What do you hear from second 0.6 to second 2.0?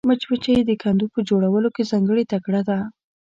د کندو په جوړولو کې